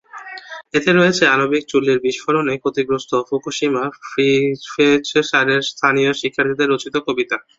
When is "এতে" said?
0.73-0.91